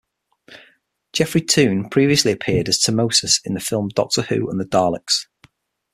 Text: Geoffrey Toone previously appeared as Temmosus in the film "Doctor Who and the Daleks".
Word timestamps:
Geoffrey 1.13 1.41
Toone 1.41 1.87
previously 1.87 2.31
appeared 2.31 2.67
as 2.67 2.79
Temmosus 2.79 3.39
in 3.45 3.53
the 3.53 3.59
film 3.59 3.89
"Doctor 3.89 4.23
Who 4.23 4.49
and 4.49 4.59
the 4.59 4.65
Daleks". 4.65 5.27